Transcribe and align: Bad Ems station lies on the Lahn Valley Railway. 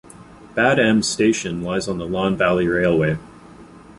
Bad 0.55 0.79
Ems 0.79 1.07
station 1.07 1.61
lies 1.61 1.87
on 1.87 1.99
the 1.99 2.07
Lahn 2.07 2.35
Valley 2.35 2.67
Railway. 2.67 3.19